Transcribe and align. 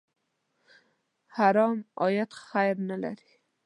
حرام 1.37 1.77
عاید 2.01 2.31
خیر 2.47 2.75
نه 2.89 2.95
لري. 3.03 3.31